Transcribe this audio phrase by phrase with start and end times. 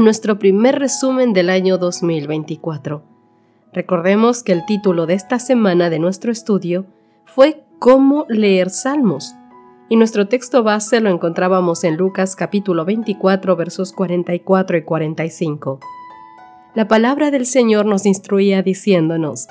[0.00, 3.02] nuestro primer resumen del año 2024.
[3.72, 6.86] Recordemos que el título de esta semana de nuestro estudio
[7.24, 9.34] fue Cómo leer salmos
[9.88, 15.80] y nuestro texto base lo encontrábamos en Lucas capítulo 24 versos 44 y 45.
[16.74, 19.46] La palabra del Señor nos instruía diciéndonos,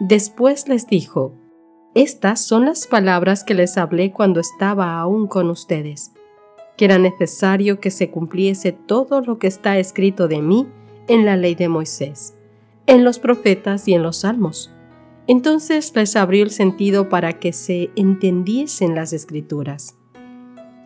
[0.00, 1.32] Después les dijo,
[1.94, 6.12] estas son las palabras que les hablé cuando estaba aún con ustedes,
[6.78, 10.68] que era necesario que se cumpliese todo lo que está escrito de mí
[11.08, 12.36] en la ley de Moisés,
[12.86, 14.72] en los profetas y en los salmos.
[15.26, 19.96] Entonces les abrió el sentido para que se entendiesen las escrituras.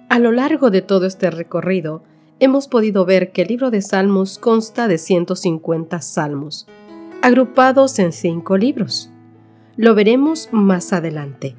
[0.08, 2.02] A lo largo de todo este recorrido,
[2.40, 6.66] hemos podido ver que el libro de Salmos consta de 150 salmos,
[7.20, 9.10] agrupados en cinco libros.
[9.76, 11.54] Lo veremos más adelante.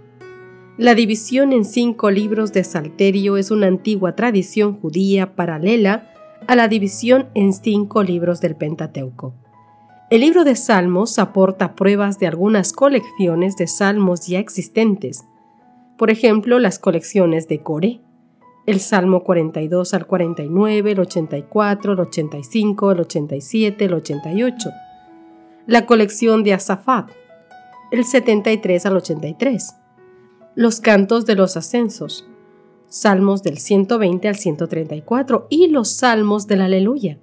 [0.78, 6.10] La división en cinco libros de Salterio es una antigua tradición judía paralela
[6.48, 9.36] a la división en cinco libros del Pentateuco.
[10.10, 15.26] El libro de Salmos aporta pruebas de algunas colecciones de salmos ya existentes,
[15.96, 18.02] por ejemplo, las colecciones de Coré,
[18.66, 24.70] el Salmo 42 al 49, el 84, el 85, el 87, el 88,
[25.68, 27.12] la colección de Asafat,
[27.92, 29.76] el 73 al 83.
[30.56, 32.28] Los cantos de los ascensos,
[32.88, 37.18] salmos del 120 al 134 y los salmos del aleluya,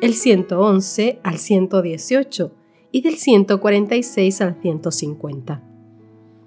[0.00, 2.52] el 111 al 118
[2.90, 5.62] y del 146 al 150.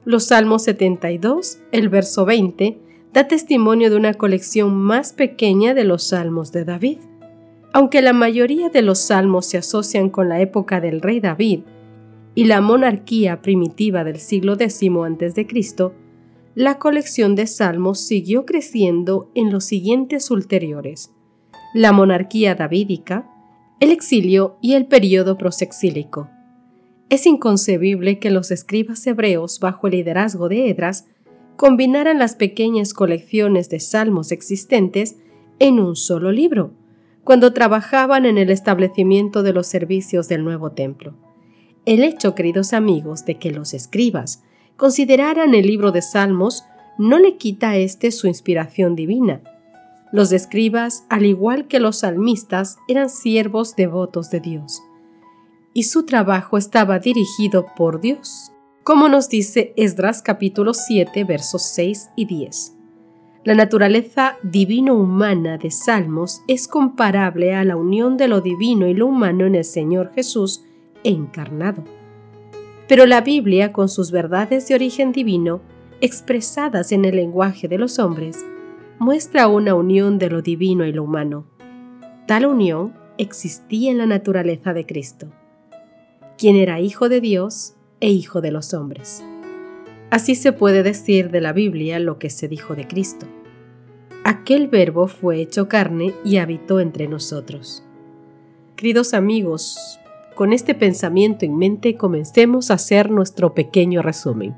[0.03, 2.77] Los salmos 72, el verso 20,
[3.13, 6.97] da testimonio de una colección más pequeña de los salmos de David.
[7.71, 11.61] Aunque la mayoría de los salmos se asocian con la época del rey David,
[12.35, 15.91] y la monarquía primitiva del siglo X a.C.,
[16.53, 21.13] la colección de salmos siguió creciendo en los siguientes ulteriores.
[21.73, 23.29] La monarquía davídica,
[23.79, 26.29] el exilio y el período prosexílico.
[27.09, 31.07] Es inconcebible que los escribas hebreos, bajo el liderazgo de Edras,
[31.55, 35.17] combinaran las pequeñas colecciones de salmos existentes
[35.59, 36.73] en un solo libro,
[37.23, 41.15] cuando trabajaban en el establecimiento de los servicios del nuevo templo.
[41.85, 44.43] El hecho, queridos amigos, de que los escribas
[44.77, 46.63] consideraran el libro de Salmos
[46.99, 49.41] no le quita a éste su inspiración divina.
[50.11, 54.81] Los escribas, al igual que los salmistas, eran siervos devotos de Dios,
[55.73, 58.51] y su trabajo estaba dirigido por Dios,
[58.83, 62.73] como nos dice Esdras capítulo 7 versos 6 y 10.
[63.43, 69.07] La naturaleza divino-humana de Salmos es comparable a la unión de lo divino y lo
[69.07, 70.63] humano en el Señor Jesús,
[71.03, 71.83] encarnado.
[72.87, 75.61] Pero la Biblia, con sus verdades de origen divino,
[76.01, 78.45] expresadas en el lenguaje de los hombres,
[78.99, 81.45] muestra una unión de lo divino y lo humano.
[82.27, 85.27] Tal unión existía en la naturaleza de Cristo,
[86.37, 89.23] quien era hijo de Dios e hijo de los hombres.
[90.09, 93.25] Así se puede decir de la Biblia lo que se dijo de Cristo.
[94.23, 97.83] Aquel verbo fue hecho carne y habitó entre nosotros.
[98.75, 100.00] Queridos amigos,
[100.35, 104.55] con este pensamiento en mente comencemos a hacer nuestro pequeño resumen.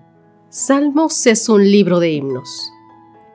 [0.50, 2.72] Salmos es un libro de himnos.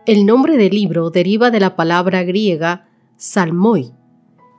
[0.06, 3.92] El nombre del libro deriva de la palabra griega salmoi,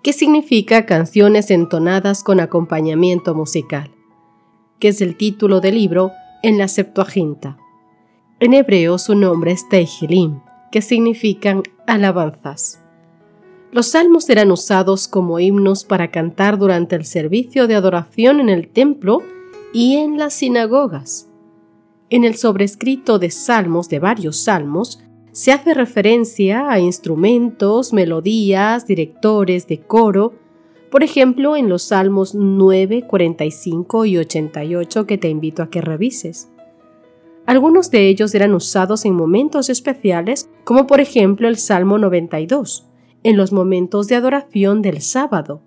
[0.04, 3.92] que significa canciones entonadas con acompañamiento musical,
[4.80, 6.12] que es el título del libro
[6.44, 7.58] en la Septuaginta.
[8.40, 10.42] En hebreo su nombre es Tehilim,
[10.72, 12.82] que significan alabanzas.
[13.72, 18.68] Los salmos eran usados como himnos para cantar durante el servicio de adoración en el
[18.68, 19.20] templo
[19.74, 21.30] y en las sinagogas.
[22.10, 29.68] En el sobrescrito de salmos de varios salmos se hace referencia a instrumentos, melodías, directores
[29.68, 30.34] de coro,
[30.90, 36.50] por ejemplo en los salmos 9, 45 y 88 que te invito a que revises.
[37.46, 42.89] Algunos de ellos eran usados en momentos especiales, como por ejemplo el Salmo 92,
[43.24, 45.62] en los momentos de adoración del sábado.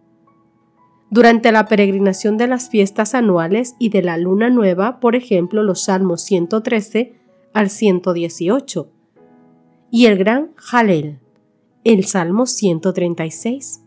[1.10, 5.84] Durante la peregrinación de las fiestas anuales y de la luna nueva, por ejemplo, los
[5.84, 7.14] salmos 113
[7.52, 8.88] al 118.
[9.90, 11.19] Y el gran Jalel,
[11.84, 13.81] el salmo 136.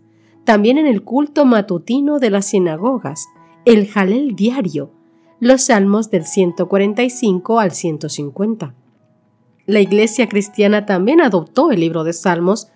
[0.44, 3.27] también en el culto matutino de las sinagogas,
[3.65, 4.91] el jalel diario,
[5.39, 8.75] los salmos del 145 al 150.
[9.65, 12.68] La iglesia cristiana también adoptó el libro de salmos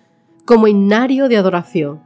[0.44, 2.02] como himnario de adoración.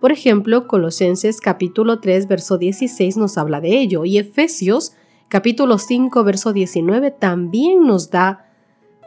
[0.00, 4.94] Por ejemplo, Colosenses capítulo 3 verso 16 nos habla de ello y Efesios
[5.28, 8.46] capítulo 5 verso 19 también nos da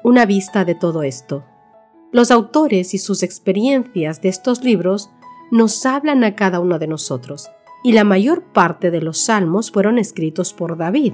[0.03, 1.43] una vista de todo esto.
[2.11, 5.09] Los autores y sus experiencias de estos libros
[5.51, 7.49] nos hablan a cada uno de nosotros,
[7.83, 11.13] y la mayor parte de los salmos fueron escritos por David.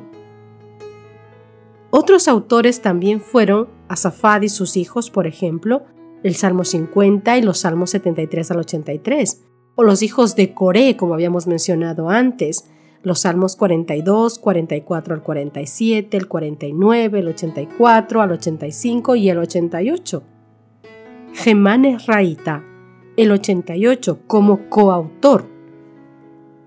[1.89, 5.83] Otros autores también fueron Asafad y sus hijos, por ejemplo,
[6.23, 9.43] el Salmo 50 y los Salmos 73 al 83,
[9.75, 12.65] o los hijos de Coré, como habíamos mencionado antes,
[13.01, 20.23] los Salmos 42, 44 al 47, el 49, el 84 al 85 y el 88.
[21.33, 22.63] Gemán Esraíta,
[23.15, 25.45] el 88, como coautor.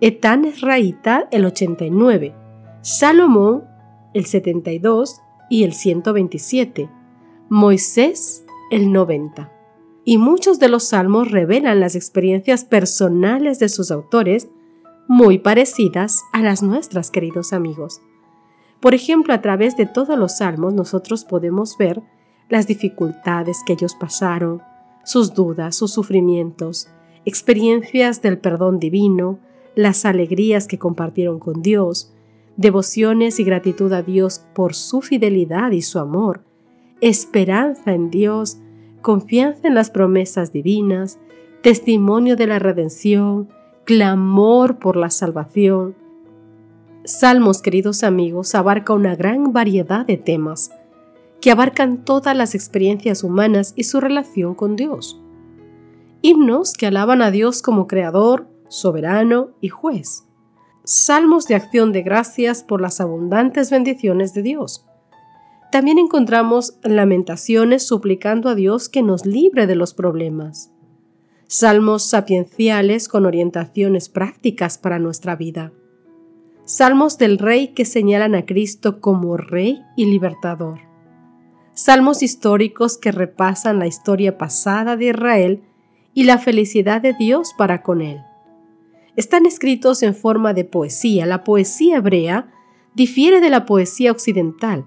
[0.01, 2.35] Etán Esraíta, el 89.
[2.81, 3.65] Salomón,
[4.15, 5.21] el 72
[5.51, 6.89] y el 127.
[7.49, 8.42] Moisés,
[8.73, 9.53] el 90.
[10.03, 14.49] Y muchos de los salmos revelan las experiencias personales de sus autores,
[15.07, 18.01] muy parecidas a las nuestras, queridos amigos.
[18.81, 22.03] Por ejemplo, a través de todos los salmos nosotros podemos ver
[22.49, 24.63] las dificultades que ellos pasaron,
[25.05, 26.89] sus dudas, sus sufrimientos,
[27.27, 29.39] experiencias del perdón divino,
[29.75, 32.15] las alegrías que compartieron con Dios,
[32.57, 36.43] devociones y gratitud a Dios por su fidelidad y su amor,
[37.03, 38.59] esperanza en Dios,
[39.03, 41.19] confianza en las promesas divinas,
[41.63, 43.49] testimonio de la redención,
[43.85, 45.95] clamor por la salvación.
[47.05, 50.71] Salmos, queridos amigos, abarca una gran variedad de temas
[51.41, 55.21] que abarcan todas las experiencias humanas y su relación con Dios.
[56.23, 60.25] Himnos que alaban a Dios como Creador, soberano y juez.
[60.85, 64.87] Salmos de acción de gracias por las abundantes bendiciones de Dios
[65.73, 70.71] también encontramos lamentaciones suplicando a Dios que nos libre de los problemas.
[71.47, 75.73] Salmos sapienciales con orientaciones prácticas para nuestra vida.
[76.67, 80.81] Salmos del Rey que señalan a Cristo como Rey y Libertador.
[81.73, 85.63] Salmos históricos que repasan la historia pasada de Israel
[86.13, 88.21] y la felicidad de Dios para con él.
[89.17, 91.25] Están escritos en forma de poesía.
[91.25, 92.53] La poesía hebrea
[92.95, 94.85] difiere de la poesía occidental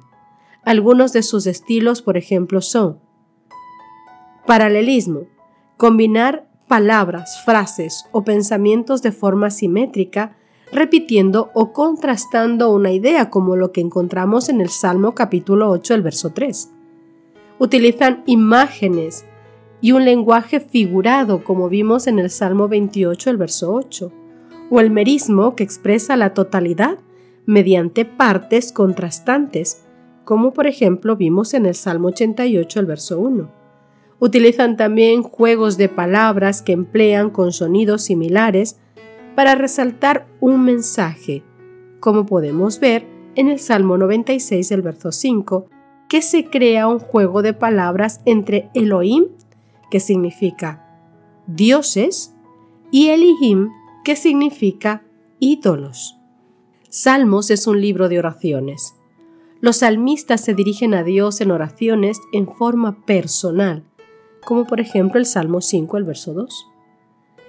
[0.65, 2.99] algunos de sus estilos, por ejemplo, son
[4.45, 5.27] paralelismo,
[5.77, 10.35] combinar palabras, frases o pensamientos de forma simétrica,
[10.71, 16.01] repitiendo o contrastando una idea como lo que encontramos en el Salmo capítulo 8, el
[16.01, 16.71] verso 3.
[17.59, 19.25] Utilizan imágenes
[19.81, 24.11] y un lenguaje figurado como vimos en el Salmo 28, el verso 8,
[24.71, 26.97] o el merismo que expresa la totalidad
[27.45, 29.84] mediante partes contrastantes,
[30.25, 33.49] como por ejemplo vimos en el Salmo 88, el verso 1.
[34.19, 38.77] Utilizan también juegos de palabras que emplean con sonidos similares
[39.35, 41.43] para resaltar un mensaje,
[41.99, 43.05] como podemos ver
[43.35, 45.67] en el Salmo 96, el verso 5,
[46.09, 49.25] que se crea un juego de palabras entre Elohim,
[49.91, 50.81] que significa
[51.47, 52.33] dioses,
[52.91, 53.69] y Elihim,
[54.03, 55.03] que significa
[55.39, 56.17] ídolos.
[56.89, 58.94] Salmos es un libro de oraciones.
[59.65, 63.81] Los salmistas se dirigen a Dios en oraciones en forma personal,
[64.45, 66.67] como por ejemplo el Salmo 5, el verso 2.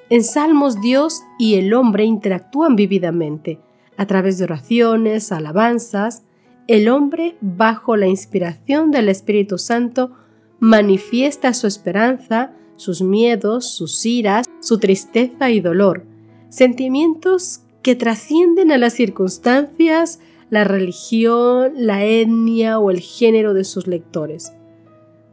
[0.09, 3.61] En Salmos Dios y el hombre interactúan vividamente
[3.99, 6.23] a través de oraciones, alabanzas.
[6.69, 10.13] El hombre, bajo la inspiración del Espíritu Santo,
[10.59, 16.07] manifiesta su esperanza, sus miedos, sus iras, su tristeza y dolor,
[16.49, 20.19] sentimientos que trascienden a las circunstancias,
[20.51, 24.53] la religión, la etnia o el género de sus lectores.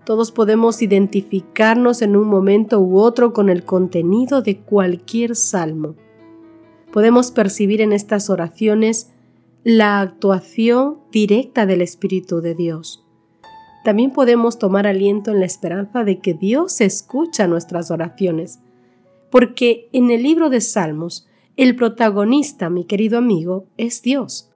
[0.06, 5.96] Todos podemos identificarnos en un momento u otro con el contenido de cualquier salmo.
[6.92, 9.12] Podemos percibir en estas oraciones
[9.64, 13.06] la actuación directa del Espíritu de Dios.
[13.86, 18.60] También podemos tomar aliento en la esperanza de que Dios escucha nuestras oraciones,
[19.30, 24.53] porque en el libro de Salmos el protagonista, mi querido amigo, es Dios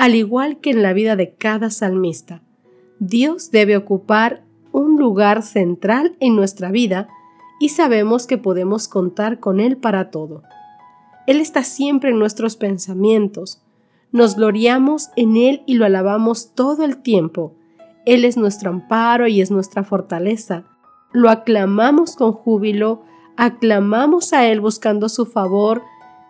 [0.00, 2.42] al igual que en la vida de cada salmista.
[3.00, 4.42] Dios debe ocupar
[4.72, 7.08] un lugar central en nuestra vida
[7.60, 10.42] y sabemos que podemos contar con Él para todo.
[11.26, 13.62] Él está siempre en nuestros pensamientos.
[14.10, 17.54] Nos gloriamos en Él y lo alabamos todo el tiempo.
[18.06, 20.64] Él es nuestro amparo y es nuestra fortaleza.
[21.12, 23.02] Lo aclamamos con júbilo
[23.40, 25.82] aclamamos a Él buscando su favor,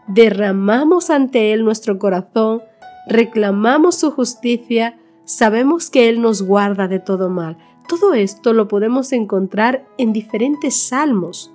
[0.07, 2.63] derramamos ante Él nuestro corazón,
[3.07, 7.59] reclamamos su justicia, sabemos que Él nos guarda de todo mal.
[7.89, 11.53] Todo esto lo podemos encontrar en diferentes salmos.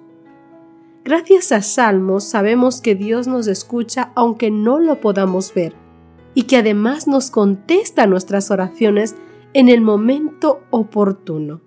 [1.04, 5.76] Gracias a salmos sabemos que Dios nos escucha aunque no lo podamos ver
[6.34, 9.16] y que además nos contesta nuestras oraciones
[9.54, 11.62] en el momento oportuno.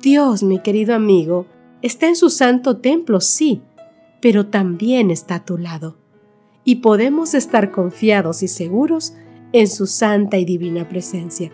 [0.00, 1.46] Dios, mi querido amigo,
[1.82, 3.62] está en su santo templo, sí,
[4.20, 6.01] pero también está a tu lado.
[6.64, 9.14] Y podemos estar confiados y seguros
[9.52, 11.52] en su santa y divina presencia.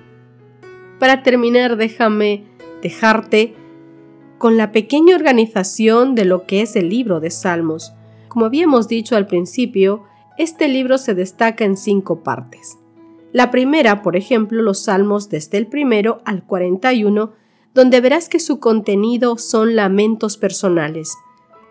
[0.98, 2.44] Para terminar, déjame
[2.82, 3.54] dejarte
[4.38, 7.92] con la pequeña organización de lo que es el libro de Salmos.
[8.28, 10.04] Como habíamos dicho al principio,
[10.38, 12.78] este libro se destaca en cinco partes.
[13.32, 17.32] La primera, por ejemplo, los salmos desde el primero al 41,
[17.74, 21.12] donde verás que su contenido son lamentos personales.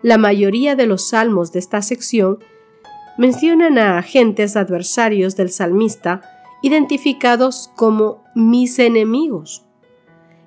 [0.02, 2.38] La mayoría de los salmos de esta sección
[3.18, 6.22] mencionan a agentes adversarios del salmista
[6.62, 9.66] identificados como mis enemigos.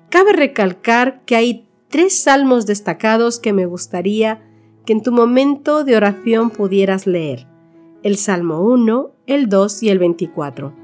[0.08, 4.42] Cabe recalcar que hay tres salmos destacados que me gustaría
[4.84, 7.46] que en tu momento de oración pudieras leer
[8.02, 10.74] el Salmo 1, el 2 y el 24.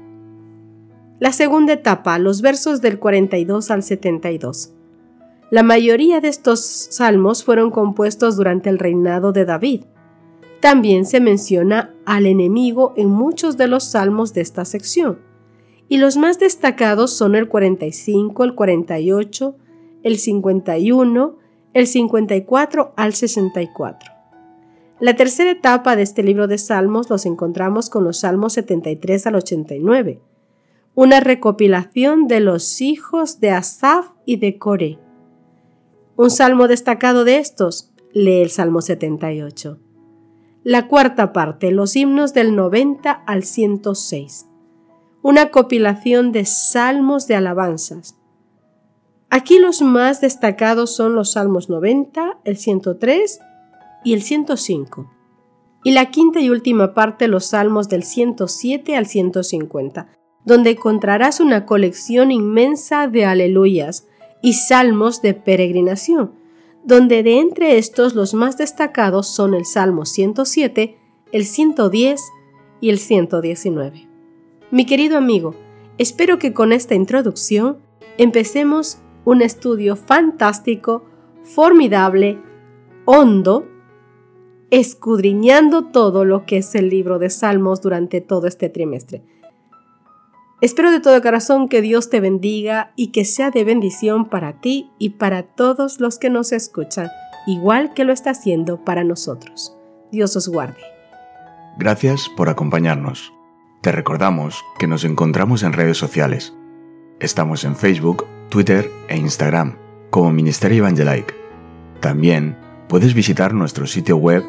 [1.19, 4.73] La segunda etapa, los versos del 42 al 72.
[5.51, 9.83] La mayoría de estos salmos fueron compuestos durante el reinado de David.
[10.59, 15.19] También se menciona al enemigo en muchos de los salmos de esta sección,
[15.87, 19.55] y los más destacados son el 45, el 48,
[20.03, 21.37] el 51,
[21.73, 24.11] el 54 al 64.
[24.99, 29.35] La tercera etapa de este libro de Salmos los encontramos con los Salmos 73 al
[29.35, 30.21] 89,
[30.93, 34.99] una recopilación de los hijos de Asaf y de Core.
[36.17, 39.79] Un salmo destacado de estos, lee el Salmo 78.
[40.69, 44.45] La cuarta parte, los himnos del 90 al 106.
[45.23, 48.19] Una compilación de salmos de alabanzas.
[49.31, 53.39] Aquí los más destacados son los salmos 90, el 103
[54.03, 55.11] y el 105.
[55.83, 60.09] Y la quinta y última parte, los salmos del 107 al 150,
[60.45, 64.05] donde encontrarás una colección inmensa de aleluyas
[64.43, 66.38] y salmos de peregrinación,
[66.83, 70.97] donde de entre estos los más destacados son el Salmo 107,
[71.31, 72.21] el 110
[72.81, 74.07] y el 119.
[74.71, 75.55] Mi querido amigo,
[75.97, 77.77] espero que con esta introducción
[78.17, 81.03] empecemos un estudio fantástico,
[81.43, 82.39] formidable,
[83.05, 83.67] hondo,
[84.71, 89.23] escudriñando todo lo que es el libro de Salmos durante todo este trimestre.
[90.61, 94.91] Espero de todo corazón que Dios te bendiga y que sea de bendición para ti
[94.99, 97.07] y para todos los que nos escuchan,
[97.47, 99.77] igual que lo está haciendo para nosotros.
[100.11, 100.81] Dios os guarde.
[101.77, 103.31] Gracias por acompañarnos.
[103.81, 106.53] Te recordamos que nos encontramos en redes sociales.
[107.21, 109.77] Estamos en Facebook, Twitter e Instagram
[110.09, 111.33] como Ministerio Evangelike.
[112.01, 112.57] También
[112.89, 114.43] puedes visitar nuestro sitio web